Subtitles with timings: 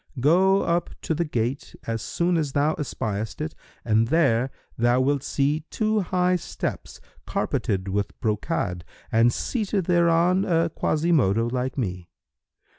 [0.19, 3.53] Go up to the gate as soon as thou espiest it
[3.85, 10.69] and there thou wilt see two high steps, carpeted with brocade, and seated thereon a
[10.71, 12.09] Quasimodo like me.